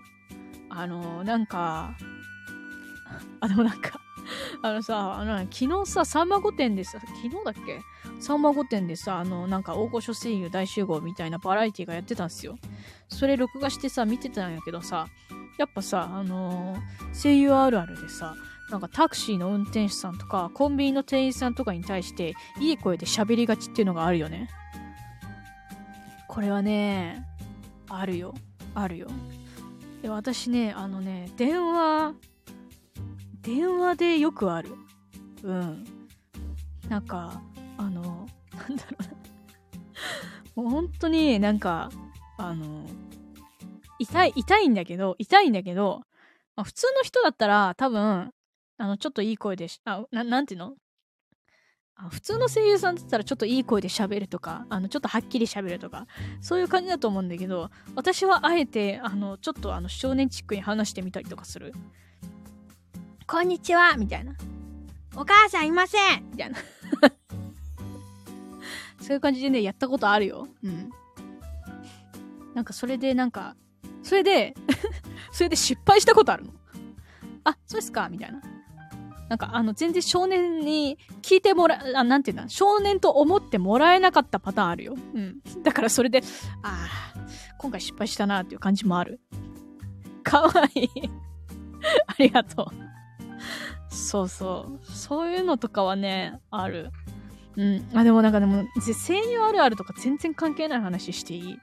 [0.71, 1.95] あの、なんか、
[3.39, 4.02] あ、でもなんか、
[4.65, 7.81] あのさ、あの、昨日さ、さんま御殿でさ、昨日だっけ？
[8.21, 12.57] さんま御殿でさ、あの、なんか大御所声優大集合みたいなバラエティがやってたんすよ。
[13.09, 15.07] それ録画してさ、見てたんやけどさ、
[15.57, 18.35] やっぱさ、あのー、声優あるあるでさ、
[18.71, 24.47] なんかタクシーの運転手さんとか、コンビニの店員さんとかに対して、いい声で喋りがちっていうのがあるよね。
[26.29, 27.25] これはね、
[27.89, 28.33] あるよ。
[28.73, 29.07] あるよ。
[30.01, 32.13] で私ね、あのね、電話
[33.43, 34.69] 電話でよくある。
[35.43, 35.85] うん。
[36.89, 37.41] なんか、
[37.77, 40.63] あの、なんだろうな。
[40.63, 41.89] もう本当になんか、
[42.37, 42.85] あの、
[43.99, 46.01] 痛い、痛いんだけど、痛いんだけど、
[46.55, 48.31] まあ、普通の人だったら多分、
[48.77, 50.75] あの、ちょっといい声でし、あ、ななんていうの？
[51.95, 56.07] あ普通の声優さんだったらちょっといい声で喋るとか、あの、ちょっとはっきり喋るとか、
[56.41, 61.73] そういう感じだと思うんだけど、私はあえて、あの、ちょっとあの、少年チックに話してみたりとかする。
[63.25, 64.33] こんにちはみたいな。
[65.15, 66.57] お母さんいませんみたいな。
[68.99, 70.47] そういう感じでね、やったことあるよ。
[70.63, 70.89] うん。
[72.53, 73.55] なんかそれでなんか、
[74.01, 74.55] それで
[75.31, 76.51] それで失敗したことあるの。
[77.43, 78.41] あ、そうですかみたいな。
[79.29, 84.95] なんかあの、全然少年に聞いてもら、あ、なんていうんだ、少年と思ってもらえなかったパターンあるよ。
[85.13, 85.39] うん。
[85.63, 86.21] だからそれで、
[86.61, 87.19] ああ、
[87.57, 89.21] 今回失敗したなっていう感じもある。
[90.23, 90.89] かわいい
[92.07, 92.92] ありがとう。
[93.89, 94.85] そうそう。
[94.85, 96.91] そういうのとかはね、ある。
[97.55, 97.89] うん。
[97.93, 98.65] あ、でもなんかでも、
[99.07, 101.57] 声優あるあるとか全然関係ない話していい？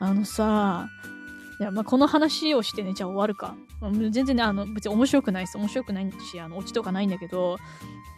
[0.00, 0.88] あのさ、
[1.60, 3.54] いや、まあ、この話をしてね、じゃあ終わるか。
[4.10, 5.56] 全然ね、あの、別に面白くないです。
[5.56, 7.56] 面白くないし、あの、オチとかないんだけど、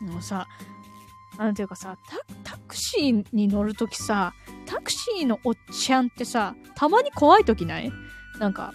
[0.01, 0.47] もうさ、
[1.39, 1.97] なんていうかさ、
[2.43, 4.33] タクシーに乗るときさ、
[4.67, 7.93] タクシーのおっちゃんってさ、たまに怖いときない？
[8.41, 8.73] なんか、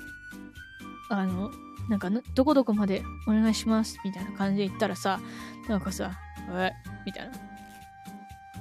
[1.09, 1.51] あの、
[1.89, 5.19] なんか、どこどこまでお願いします、みたいな感じで言ったらさ、
[5.67, 6.11] なんかさ、
[6.51, 6.71] え？
[7.05, 7.29] みたい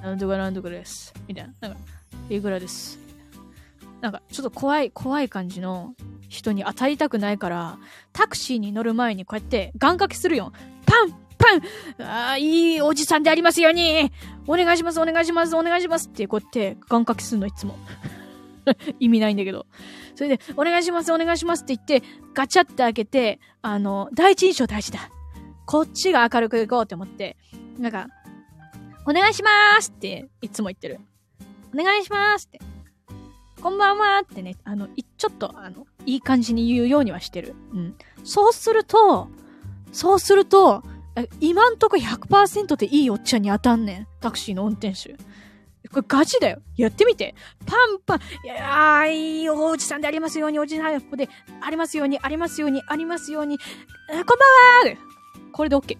[0.01, 0.09] な。
[0.09, 1.13] なんとかなんとかです。
[1.27, 1.53] みたいな。
[1.61, 1.77] なんか、
[2.29, 2.99] いくらです。
[4.01, 5.95] なんかちょっと怖い、怖い感じの
[6.27, 7.77] 人に当たりたくないから、
[8.11, 10.51] タクシーに乗る前にこうやって願掛けするよ。
[10.85, 14.11] パンパンああ、いいおじさんでありますように
[14.45, 17.77] お願いします、お願いします、お願いしますってこうやって願掛けするの、いつも。
[18.99, 19.65] 意味ないんだけど。
[20.15, 25.09] それで、お願いします、お願いしますって言って、ガチャって開けて、あの、第一印象大事だ。
[25.65, 27.37] こっちが明るくいこうって思って、
[27.77, 28.07] なんか、
[29.05, 29.49] お願いしま
[29.81, 30.99] すっていつも言ってる。
[31.73, 32.59] お願いしますって。
[33.61, 37.55] こんばんはってね、あの、ちょっと、あの、いい感じに言うようにはしてる。
[37.73, 37.95] うん。
[38.23, 39.29] そうすると、
[39.91, 40.83] そうすると、
[41.39, 44.07] 今んとこ100%でいいおっちゃんに当たんねん。
[44.19, 45.15] タクシーの運転手。
[45.93, 46.57] これガチだよ。
[46.75, 47.35] やってみて。
[47.65, 48.19] パンパン。
[48.43, 51.29] いやー、いいおじさんでありますように、おじさんここで、
[51.61, 53.59] ありますように、ありますように、ありますように。
[53.59, 54.21] こんば
[54.89, 54.97] んは
[55.51, 55.97] これで OK。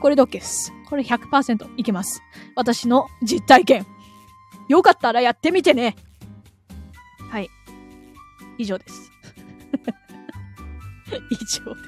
[0.00, 0.72] これで OK です。
[0.88, 2.20] これ100%いけます。
[2.56, 3.86] 私の実体験。
[4.68, 5.94] よかったらやってみてね。
[7.30, 7.48] はい。
[8.58, 9.12] 以上です。
[11.30, 11.80] 以上で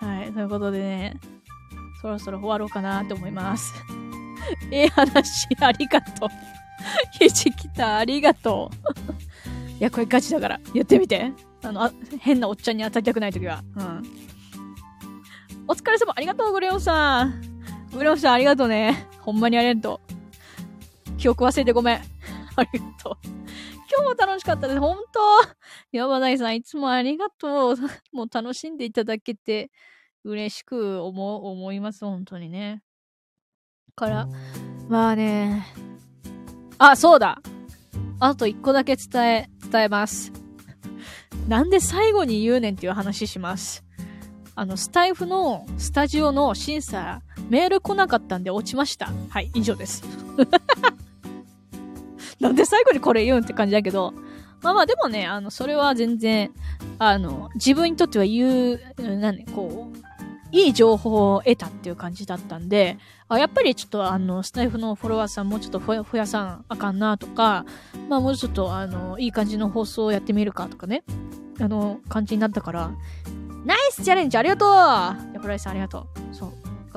[0.00, 0.04] す。
[0.04, 0.32] はい。
[0.32, 1.20] ということでね、
[2.00, 3.74] そろそろ終わろうかなって思います。
[4.70, 6.28] ええ話、ありがとう。
[7.18, 9.72] ひじきた、ありがとう。
[9.72, 11.32] いや、これガチだから、やってみて。
[11.62, 13.62] あの、あ変なおっちゃんに当たりたくないときは。
[13.76, 14.02] うん。
[15.66, 17.40] お疲れ様、ありがとう、グレオンさん。
[17.92, 19.08] グレオンさん、ありがとうね。
[19.20, 21.16] ほんまにありがとう。
[21.16, 21.96] 記憶忘れてごめん。
[22.56, 23.18] ありがとう。
[23.24, 24.80] 今日も楽しかったです。
[24.80, 25.20] 本当
[25.92, 27.76] 山田さん、いつもありがとう。
[28.12, 29.70] もう楽しんでいただけて、
[30.24, 32.04] 嬉しく思、思います。
[32.04, 32.82] 本当にね。
[33.94, 34.28] から、
[34.88, 35.66] まあね。
[36.78, 37.40] あ、そうだ
[38.18, 40.32] あと一個だけ伝え、伝えます。
[41.48, 43.84] なんで最後に言うねんっていう話します。
[44.56, 49.12] あの、スタイフのスタジオの審査、メール来なかったんで落ちました。
[49.28, 50.02] はい、以上です。
[52.40, 54.12] なんで最後にこれ言うんって感じだけど、
[54.60, 56.50] まあまあでもね、あの、それは全然、
[56.98, 59.98] あの、自分にとっては言う、なんね、こう、
[60.54, 62.96] いい情報を得たっていう感じだったんで、
[63.28, 67.66] あやっぱりちょっとあの、スタイフのフォロワーさんもうちょっと増やさんあかんなとか、
[68.08, 71.02] まあもうちょっとあの、いい感じの放送をやってみるかとかね、
[71.60, 72.92] あの、感じになったから、
[73.64, 74.70] ナイスチャレンジありがとう
[75.34, 76.34] ヤプライさんありがとう。
[76.34, 76.52] そう。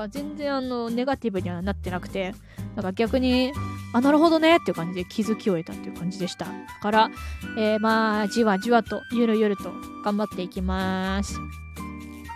[0.10, 2.36] 全然あの、ネガティブにはなってなくて、
[2.76, 3.54] なんか逆に、
[3.94, 6.46] あ、なるほどねっていう感じで気づきを得たっていう感じでした。
[6.46, 7.10] だから、
[7.58, 9.72] えー、まあ、じわじわと、ゆるゆると
[10.04, 11.40] 頑張っていきます。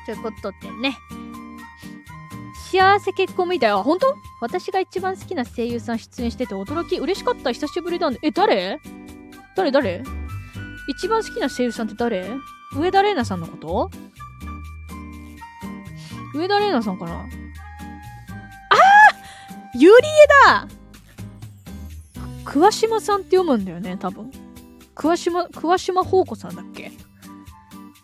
[0.05, 0.97] ということでね。
[2.71, 3.71] 幸せ結婚みたい。
[3.71, 4.15] あ、本当？
[4.39, 7.51] 私が一番好きな声優さん出演してて驚き、嬉しかった。
[7.51, 8.19] 久しぶりなんで。
[8.23, 8.79] え、誰？
[9.55, 9.71] 誰？
[9.71, 10.03] 誰？
[10.87, 12.27] 一番好きな声優さんって誰？
[12.73, 13.91] 上田玲奈さんのこと？
[16.33, 17.25] 上田玲奈さんかな？
[19.73, 20.67] ゆりえだ
[22.43, 24.31] 桑島さんって読むんだよね、多分。
[24.95, 26.91] 桑島、桑島宝子さんだっけ？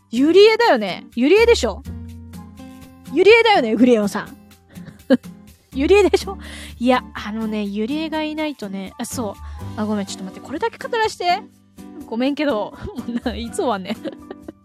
[0.10, 1.06] ゆりえだよね。
[1.16, 1.84] ゆりえでしょ
[3.14, 4.38] ゆりえだよね、グレオンさん。
[5.74, 6.38] ゆりえでしょ
[6.80, 9.34] いや、あのね、ゆりえがいないとね、あ、そう。
[9.76, 11.40] あ、ごめん、ちょっと待って、これだけ語らして。
[12.06, 12.74] ごめんけど、
[13.36, 13.98] いつもはね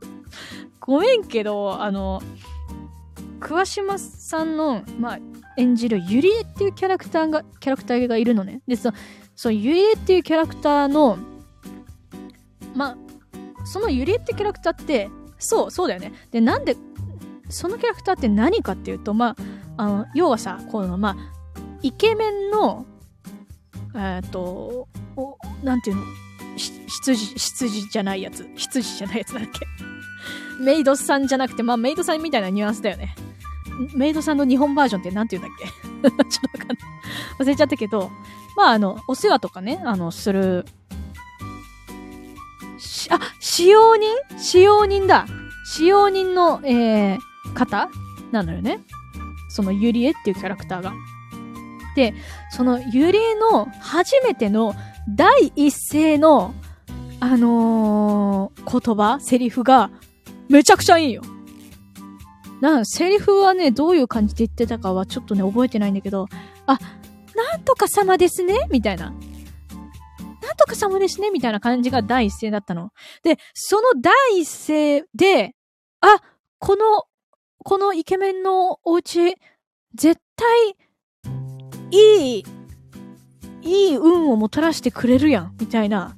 [0.80, 2.22] ごめんけど、あの、
[3.40, 5.18] 桑島さんの、まあ、
[5.56, 8.62] 演じるゆりえっていうキャラクターが、キャラクターがいるのね。
[8.66, 8.90] で、そ
[9.34, 11.18] そのゆりえっていうキャラクターの、
[12.74, 12.96] ま
[13.64, 15.10] そのゆりえってキャラクターって、
[15.42, 16.12] そう、そうだよね。
[16.30, 16.76] で、なんで、
[17.48, 19.36] そのキャラクターって何かっていうと、ま
[19.76, 21.16] あ、あの、要はさ、この、まあ、
[21.82, 22.86] イケメンの、
[23.94, 26.02] えっ、ー、と、お、なんていうの、
[26.56, 28.48] 羊、羊じゃないやつ。
[28.56, 29.66] 羊じゃないやつだっけ？
[30.62, 33.14] メイドさんじゃなくて、まあ、メイドさんみたいなニュアンスだよね。
[33.94, 35.58] メイドさんの日本バージョンって何て言うんだっ
[36.22, 36.24] け？
[36.30, 36.78] ちょっとわかんない。
[37.40, 38.10] 忘れちゃったけど、
[38.56, 40.66] まあ、あの、お世話とかね、あの、する、
[43.10, 43.18] あ、
[43.54, 44.08] 使用人？
[44.38, 45.26] 使用人だ。
[45.66, 47.18] 使用人の、えー、
[47.52, 47.90] 方？
[48.30, 48.80] なのよね。
[49.50, 50.94] そのユリエっていうキャラクターが。
[51.94, 52.14] で、
[52.50, 54.74] そのユリエの初めての
[55.06, 56.54] 第一声の、
[57.20, 59.90] あのー、言葉、セリフが
[60.48, 61.20] めちゃくちゃいいよ。
[62.62, 66.26] な、セリフはね、どういう感じで言ってたかはちょっとね、覚えてないんだけど、
[66.64, 66.78] あ、
[67.36, 68.66] なんとか様ですね？
[68.70, 69.12] みたいな。
[70.52, 72.90] んとか様ですねみたいな感じが第一声だったの。
[73.22, 75.54] で、その第一声で、
[76.00, 76.20] あ、
[76.58, 77.04] この、
[77.64, 79.36] このイケメンのお家、
[79.94, 80.76] 絶対、
[81.90, 82.44] いい、
[83.62, 86.16] いい運をもたらしてくれるやん、みたいな。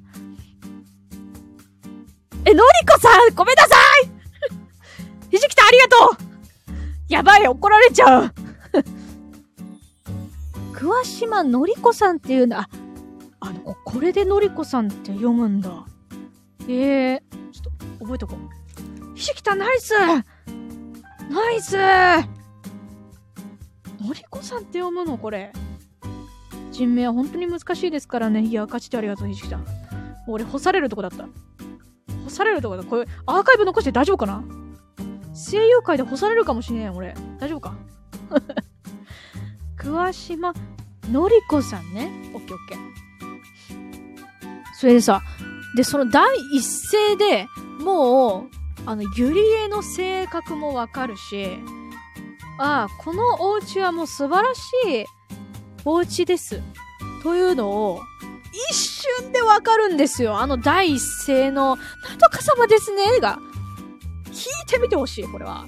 [2.46, 4.10] え、のりこさんごめんなさい
[5.32, 6.24] ひじきたありがとう
[7.08, 8.34] やばい怒られちゃう
[10.74, 12.68] 桑島のりこさんっていうんだ。
[13.94, 15.70] これでのりこさんって読むんだ。
[16.68, 19.16] ええー、ちょっと覚えとこう。
[19.16, 21.76] ひじきたナイスナイス
[24.04, 25.52] のりこさんって読むのこれ。
[26.72, 28.40] 人名は本当に難しいですからね。
[28.42, 29.64] いや、勝ちてありがとう、ひじきたん。
[30.26, 31.28] 俺、干されるとこだった。
[32.24, 32.82] 干されるとこだ。
[32.82, 34.42] これ、アーカイブ残して大丈夫かな？
[35.34, 37.14] 声優界で干されるかもしれん、俺。
[37.38, 37.76] 大丈夫か？
[39.78, 40.52] 桑島
[41.12, 42.10] のりこさんね。
[42.34, 43.03] オッケーオッケー。
[44.78, 45.22] それでさ、
[45.76, 47.46] で、その第一声で
[47.80, 48.54] もう、
[48.86, 51.58] あの、ゆりえの性格もわかるし、
[52.58, 55.04] ああ、このお家はもう素晴らしい
[55.84, 56.60] お家です。
[57.22, 58.00] というのを、
[58.70, 60.38] 一瞬でわかるんですよ。
[60.38, 63.38] あの第一声の、なんとか様ですね、が。
[64.26, 65.64] 聞いてみてほしい、これは。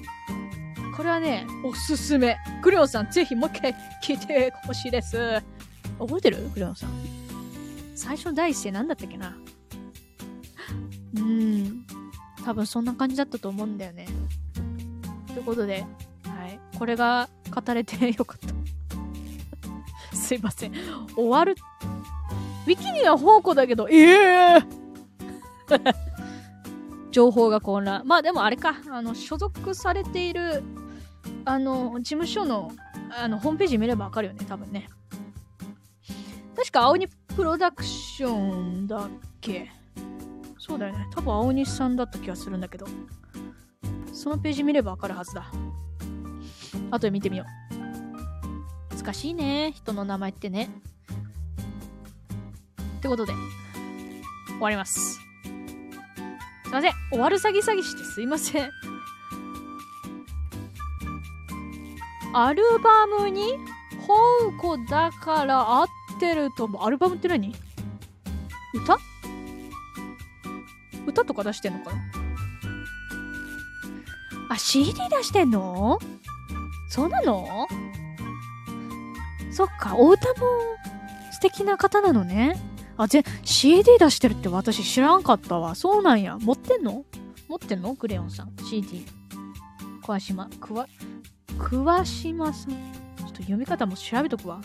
[0.95, 2.37] これはね、おすすめ。
[2.63, 5.41] クレヨンさん、ぜひもう一回聞いてほしいです。
[5.99, 6.37] 覚えてる？
[6.53, 7.16] クレヨンさん。
[7.97, 9.35] 最初の第一声なんだったっけな？
[11.15, 11.83] うん。
[12.45, 14.07] 多分そんな感じだったと思うんだよね。
[15.33, 15.83] ということで、
[16.23, 16.59] はい。
[16.77, 18.55] これが語れてよかった。
[20.15, 20.73] すいません。
[21.15, 21.55] 終わる。
[22.67, 24.77] ウィキには宝庫だけど、ええー
[27.11, 28.03] 情報が混乱。
[28.05, 30.63] まあでもあれか、あの、所属されている、
[31.45, 32.71] あの、事務所の、
[33.09, 34.87] あの、ホームページ見ればわかるよね、多分ね。
[36.55, 39.09] 確か、青鬼プロダクションだっ
[39.39, 39.69] け？
[40.57, 41.07] そうだよね。
[41.13, 42.87] 多分、青鬼さんだった気がするんだけど。
[44.11, 45.45] そのページ見ればわかるはずだ。
[46.89, 47.45] 後で見てみよ
[48.91, 48.95] う。
[48.95, 49.71] 難しいね。
[49.71, 50.71] 人の名前ってね。
[52.97, 53.33] ってことで、
[54.47, 54.99] 終わります。
[54.99, 56.91] すいません。
[57.11, 58.71] 終わる詐欺詐欺してすいません。
[62.33, 63.53] アルバムに
[64.07, 65.87] 本子だから合っ
[66.19, 66.83] てると思う。
[66.83, 67.53] アルバムって何？
[68.73, 68.97] 歌？
[71.05, 72.01] 歌とか出してんのかな？
[74.49, 75.99] あ、CD 出してんの？
[76.89, 77.67] そうなの？
[79.51, 80.35] そっか、お歌も
[81.31, 82.55] 素敵な方なのね。
[82.97, 85.75] あ、ぜ、CD 出してるって私知らんかったわ。
[85.75, 86.37] そうなんや。
[86.39, 87.05] 持ってんの？
[87.47, 87.95] 持ってんの？
[87.95, 88.51] クレヨンさん。
[88.69, 89.05] CD。
[90.03, 90.87] 桑島、くわ、
[91.59, 92.71] 桑島さん。
[92.71, 94.61] ちょっと読み方も調べとくわ。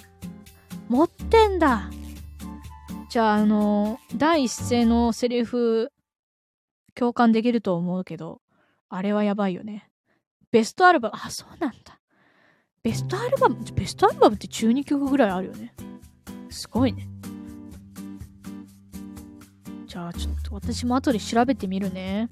[0.93, 1.88] 持ってんだ。
[3.09, 5.90] じゃあ、あの、第一声のセリフ、
[6.95, 8.43] 共感できると思うけど、
[8.90, 9.88] あれはやばいよね。
[10.51, 11.99] ベストアルバム、あ、そうなんだ。
[12.82, 15.72] ベストアルバム、ベストアルバムって12曲ぐらいあるよね。
[16.51, 17.09] すごいね。
[19.86, 22.28] じゃあちょっと私も後で調べてみるね。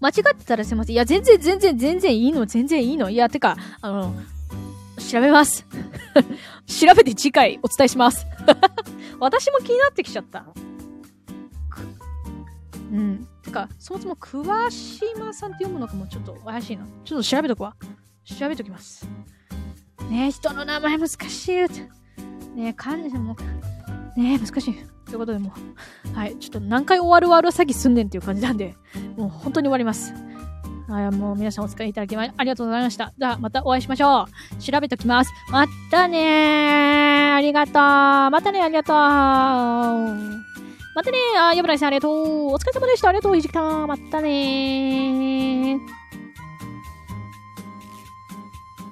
[0.00, 0.94] 間違ってたらすいません。
[0.94, 3.10] いや、全然全然全然いいの、全然いいの。
[3.10, 4.12] いや、てか、あの、
[5.10, 5.66] 調べます。
[6.66, 8.26] 調べて次回お伝えします。
[9.20, 10.46] 私も気になってきちゃった。
[12.92, 13.28] うん。
[13.42, 16.86] てか、そもそも桑島さんって読むのかもちょっと怪しいな。
[17.04, 17.76] ちょっと調べとくわ。
[18.24, 19.08] 調べときます。
[20.10, 21.52] ねえ、人の名前難しい。
[22.54, 23.36] ねえ、漢字も、
[24.16, 24.74] ねえ、難しい。
[25.06, 25.52] ということでも
[26.12, 28.74] う、はい、ちょっと何回終わる終わる詐欺すんねんっていう感じなんで、
[29.16, 30.12] もう本当に終わります。
[30.88, 33.12] ああ、もう皆さんお疲れいただきまありがとうございました。
[33.18, 34.28] じゃあまたお会いしましょ
[34.58, 34.62] う。
[34.62, 35.32] 調べときます。
[35.50, 37.34] またねー。
[37.34, 37.74] ありがとう。
[37.74, 38.96] またねありがとう。
[38.96, 40.14] ま
[41.02, 42.52] たねーあ、やぶらいさんありがとう。
[42.52, 43.08] お疲れ様でした。
[43.08, 45.95] ありがとう、ひじきたまたねー。